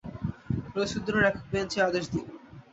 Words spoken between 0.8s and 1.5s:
উদ্দিনের একক